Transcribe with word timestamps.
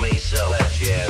may 0.00 0.16
sell 0.16 0.50
that 0.50 0.70
jazz. 0.72 1.09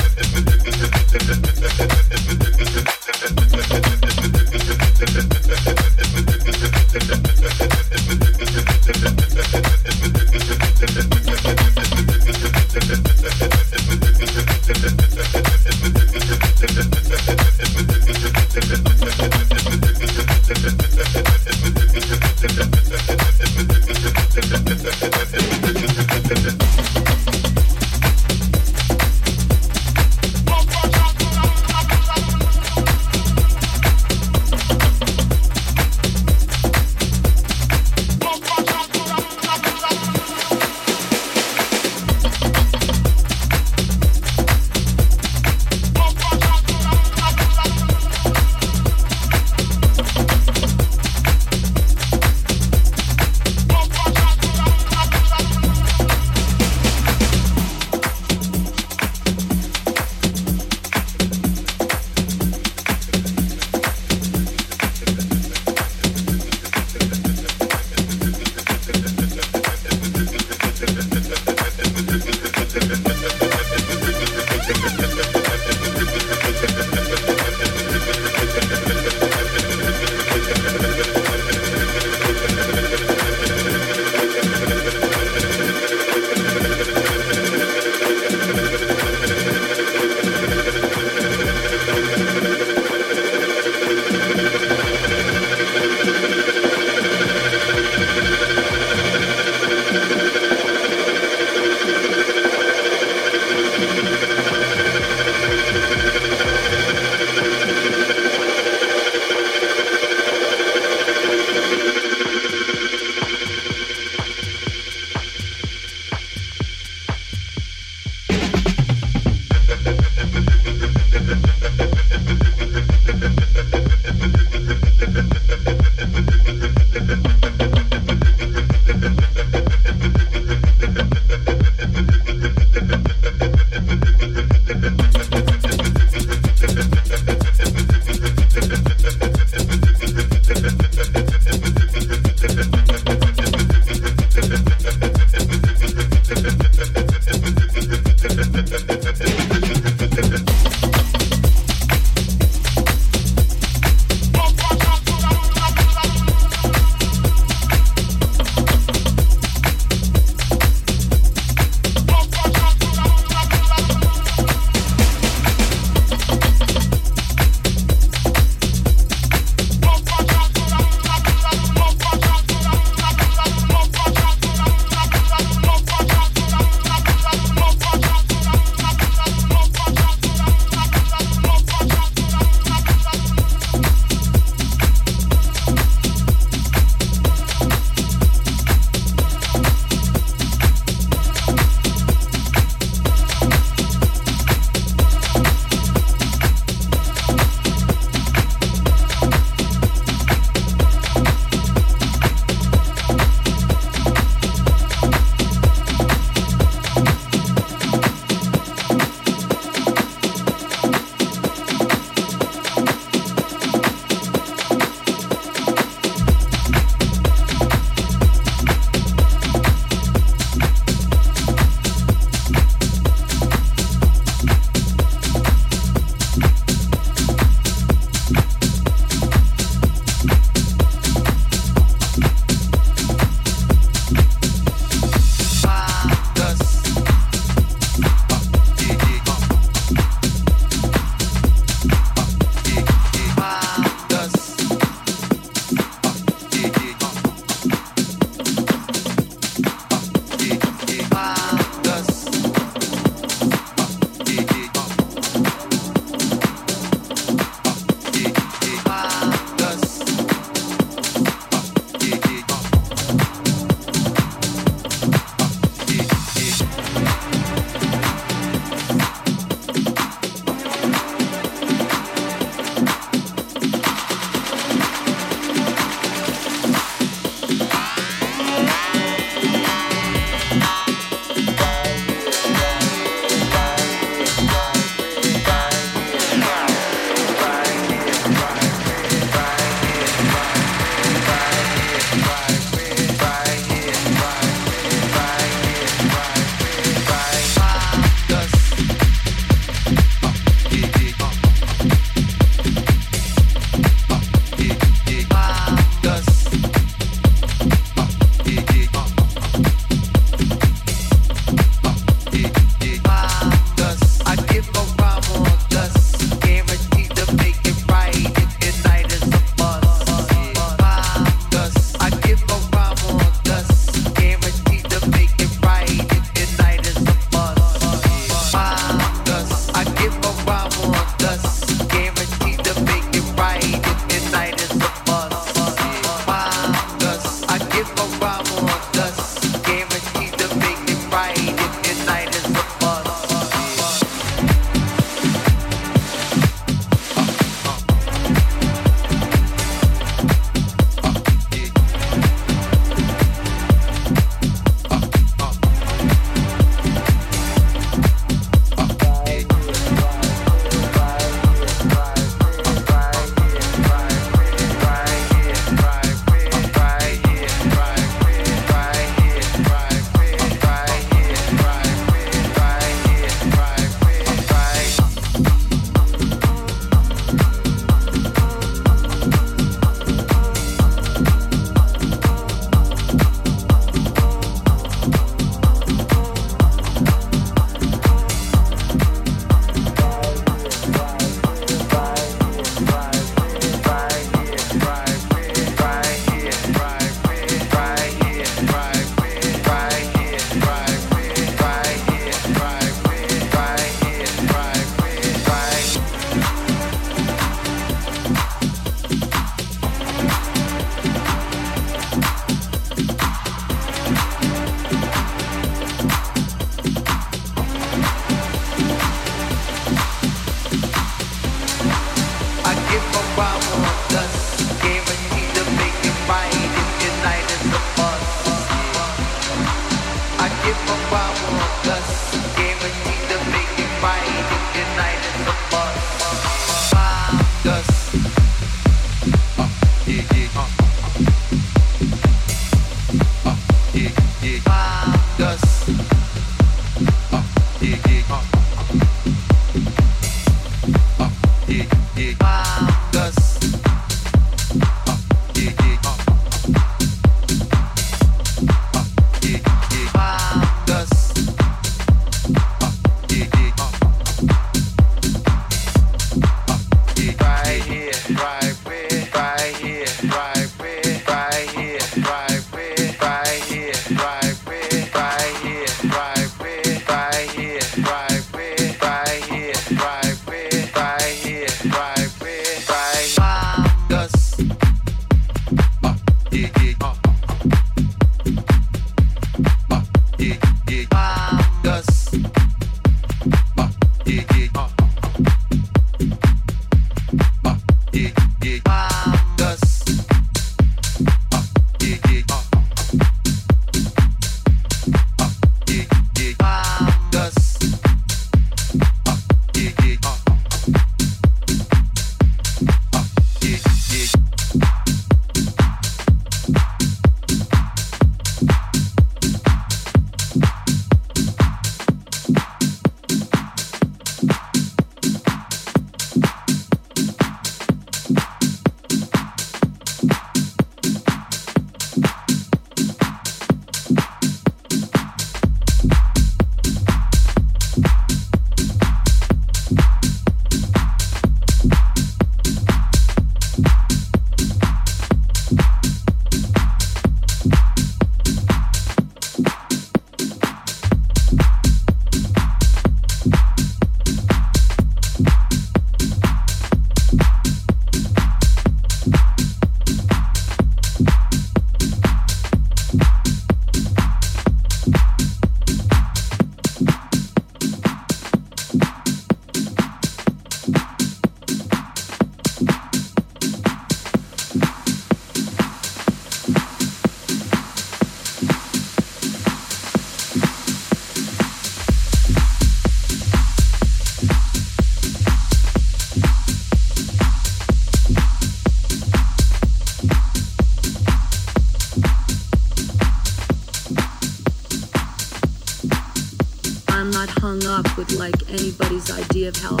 of 599.65 599.75
health. 599.75 600.00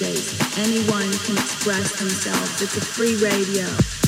DJs. 0.00 0.58
Anyone 0.58 1.12
can 1.24 1.36
express 1.36 1.98
themselves. 1.98 2.62
It's 2.62 2.76
a 2.76 2.80
free 2.80 3.16
radio. 3.16 3.99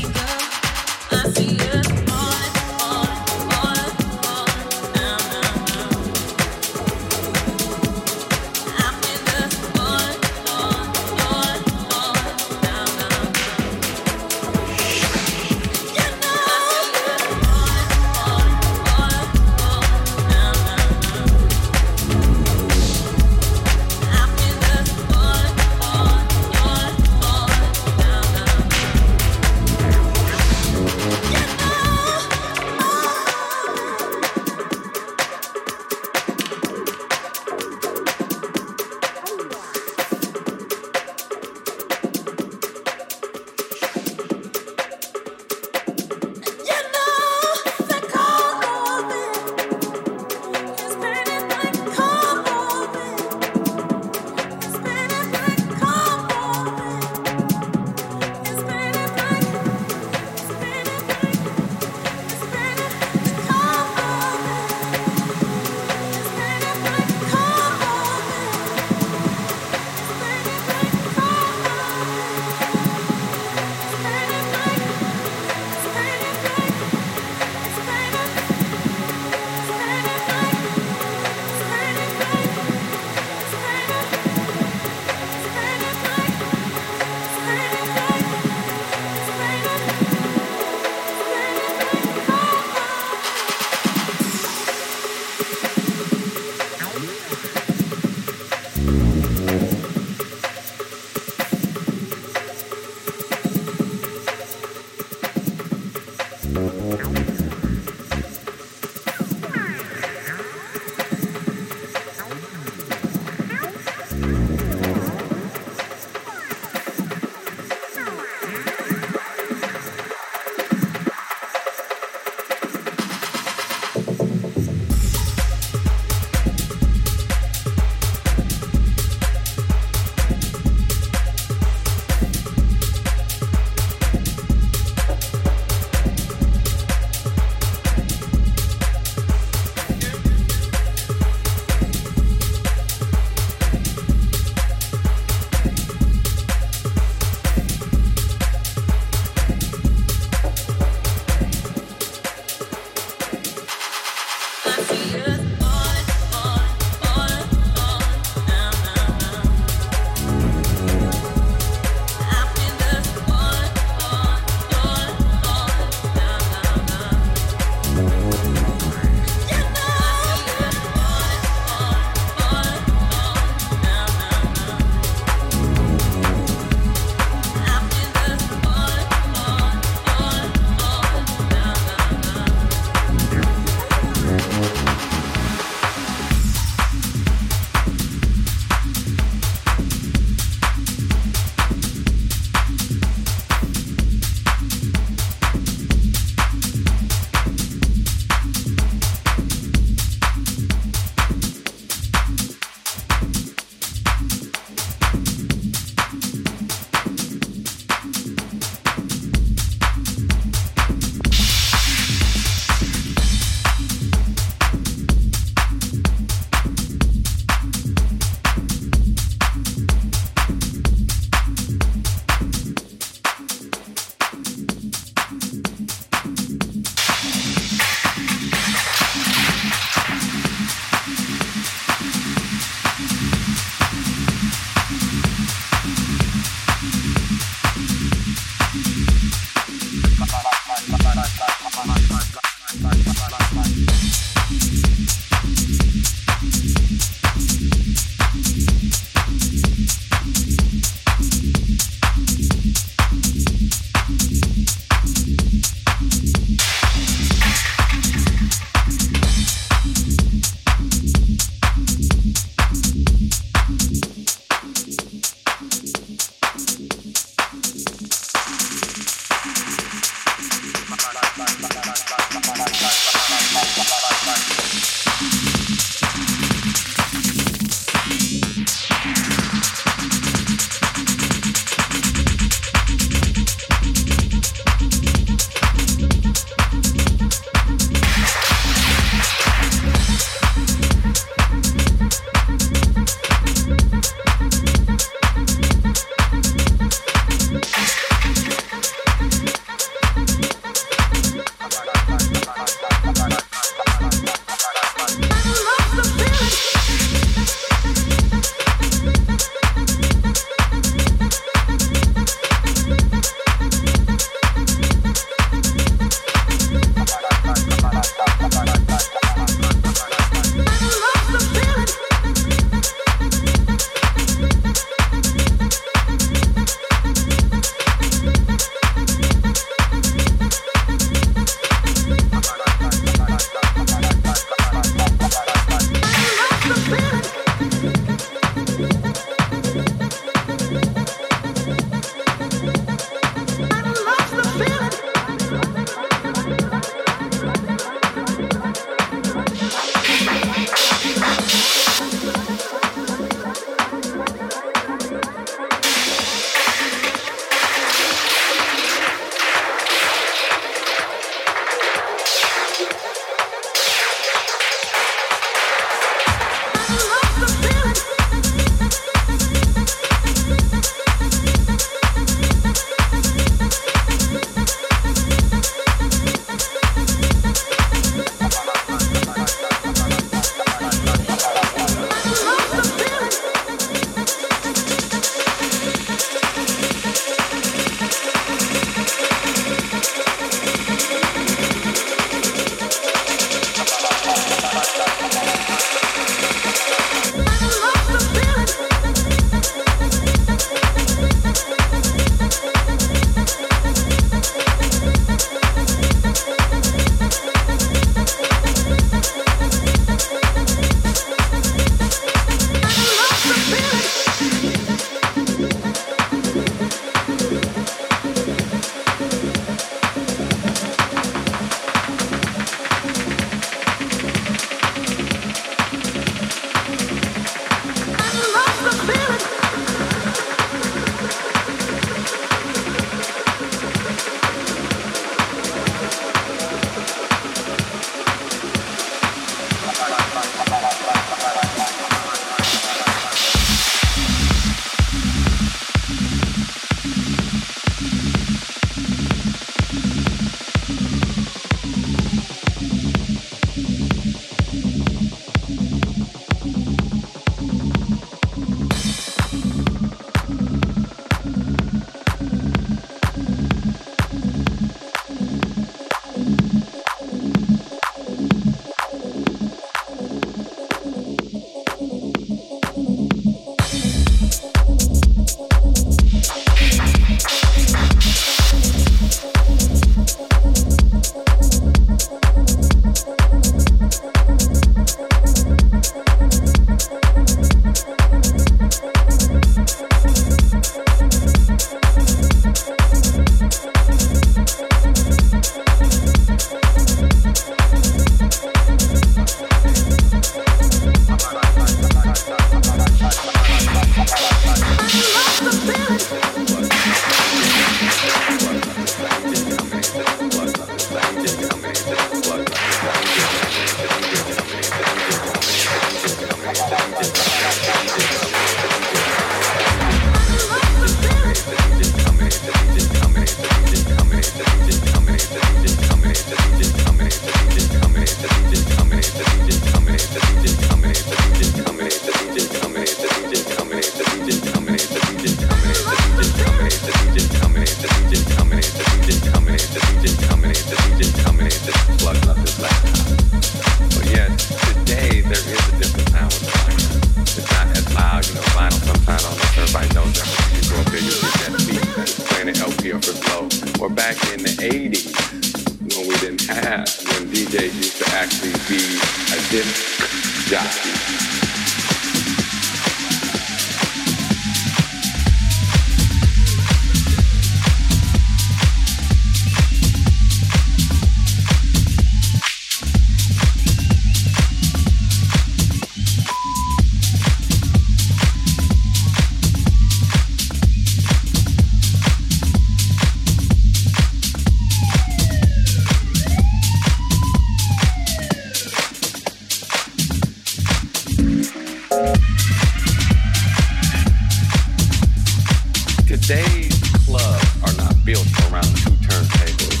Today's 596.50 597.00
clubs 597.26 597.64
are 597.84 597.92
not 597.96 598.24
built 598.24 598.44
around 598.72 598.90
two 598.96 599.14
turntables. 599.22 600.00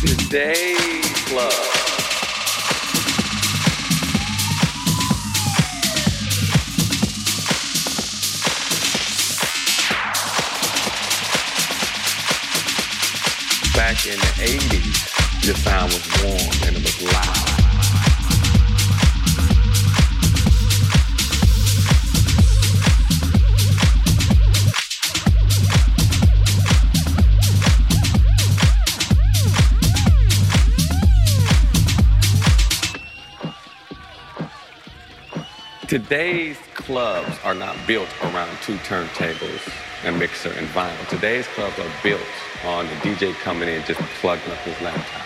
Today's 0.00 0.71
Today's 36.12 36.60
clubs 36.76 37.40
are 37.40 37.56
not 37.56 37.72
built 37.88 38.12
around 38.20 38.52
two 38.60 38.76
turntables, 38.84 39.64
a 40.04 40.12
mixer, 40.12 40.52
and 40.52 40.68
vinyl. 40.68 41.00
Today's 41.08 41.48
clubs 41.56 41.72
are 41.80 41.88
built 42.04 42.28
on 42.68 42.84
the 42.84 42.96
DJ 43.00 43.32
coming 43.40 43.64
in 43.64 43.80
just 43.88 43.96
plugging 44.20 44.52
up 44.52 44.60
his 44.60 44.76
laptop. 44.84 45.24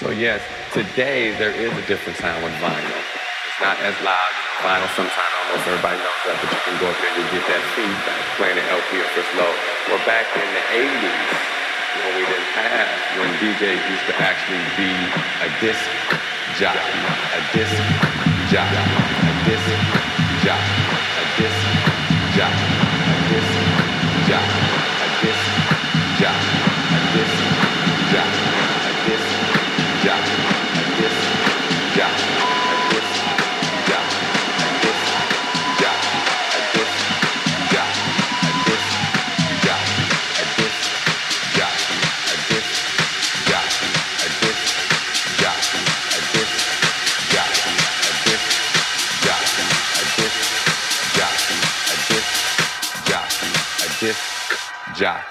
So 0.00 0.08
yes, 0.08 0.40
today 0.72 1.36
there 1.36 1.52
is 1.52 1.68
a 1.76 1.84
different 1.84 2.16
sound 2.16 2.40
with 2.40 2.56
vinyl. 2.64 2.80
It's 2.80 3.60
not 3.60 3.76
as 3.84 3.92
loud. 4.00 4.32
Vinyl 4.64 4.88
sometimes 4.96 5.32
almost 5.36 5.68
everybody 5.68 6.00
knows 6.00 6.22
that, 6.24 6.36
but 6.40 6.48
you 6.48 6.60
can 6.64 6.76
go 6.80 6.88
up 6.88 6.96
there 6.96 7.12
and 7.12 7.20
you 7.20 7.28
get 7.36 7.44
that 7.44 7.64
feedback 7.76 8.24
playing 8.40 8.56
the 8.56 8.64
LP 8.72 9.04
or 9.04 9.08
first 9.12 9.28
low. 9.36 9.52
Back 10.08 10.24
in 10.32 10.48
the 10.48 10.64
80s, 10.80 11.28
when 12.00 12.12
we 12.16 12.24
didn't 12.24 12.52
have, 12.56 12.88
when 13.20 13.28
DJs 13.36 13.84
used 13.84 14.06
to 14.08 14.16
actually 14.16 14.64
be 14.80 14.96
a 15.44 15.48
disc 15.60 15.84
jockey, 16.56 17.04
a 17.36 17.40
disc 17.52 17.76
jockey, 18.48 19.29
job, 22.40 22.50
a 22.50 23.16
disc 23.30 23.58
job, 24.28 24.44
a 25.00 25.08
disc 25.22 26.20
job. 26.20 26.69
já. 55.00 55.24